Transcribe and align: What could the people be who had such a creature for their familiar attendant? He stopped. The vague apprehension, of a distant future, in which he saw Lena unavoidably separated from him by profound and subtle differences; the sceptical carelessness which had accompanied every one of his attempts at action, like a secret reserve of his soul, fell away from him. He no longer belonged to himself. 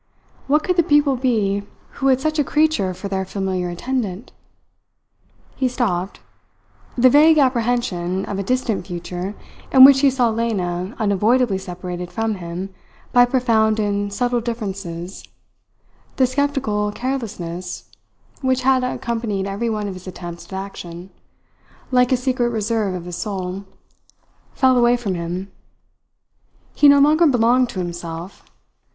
What 0.47 0.63
could 0.63 0.77
the 0.77 0.81
people 0.81 1.15
be 1.15 1.61
who 1.91 2.07
had 2.07 2.19
such 2.19 2.39
a 2.39 2.43
creature 2.43 2.91
for 2.91 3.07
their 3.07 3.23
familiar 3.23 3.69
attendant? 3.69 4.31
He 5.55 5.67
stopped. 5.67 6.21
The 6.97 7.07
vague 7.07 7.37
apprehension, 7.37 8.25
of 8.25 8.39
a 8.39 8.43
distant 8.43 8.87
future, 8.87 9.35
in 9.71 9.83
which 9.83 9.99
he 9.99 10.09
saw 10.09 10.31
Lena 10.31 10.95
unavoidably 10.97 11.59
separated 11.59 12.11
from 12.11 12.33
him 12.41 12.73
by 13.13 13.25
profound 13.25 13.79
and 13.79 14.11
subtle 14.11 14.41
differences; 14.41 15.23
the 16.15 16.25
sceptical 16.25 16.91
carelessness 16.91 17.91
which 18.41 18.63
had 18.63 18.83
accompanied 18.83 19.45
every 19.45 19.69
one 19.69 19.87
of 19.87 19.93
his 19.93 20.07
attempts 20.07 20.45
at 20.47 20.53
action, 20.53 21.11
like 21.91 22.11
a 22.11 22.17
secret 22.17 22.49
reserve 22.49 22.95
of 22.95 23.05
his 23.05 23.17
soul, 23.17 23.65
fell 24.55 24.75
away 24.79 24.97
from 24.97 25.13
him. 25.13 25.51
He 26.73 26.89
no 26.89 26.97
longer 26.97 27.27
belonged 27.27 27.69
to 27.69 27.79
himself. 27.79 28.43